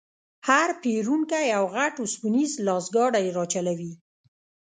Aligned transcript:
هر 0.47 0.69
پېرونکی 0.83 1.43
یو 1.55 1.63
غټ 1.75 1.93
وسپنیز 2.03 2.51
لاسګاډی 2.67 3.27
راچلوي. 3.37 3.93